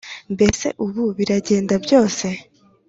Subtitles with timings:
[0.33, 2.25] mbese ubu biragenda byose